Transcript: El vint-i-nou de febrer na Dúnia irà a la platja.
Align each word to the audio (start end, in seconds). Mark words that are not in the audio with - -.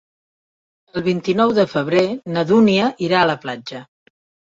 El 0.99 1.03
vint-i-nou 1.07 1.53
de 1.57 1.65
febrer 1.73 2.01
na 2.37 2.45
Dúnia 2.53 2.87
irà 3.09 3.21
a 3.25 3.29
la 3.33 3.37
platja. 3.45 3.83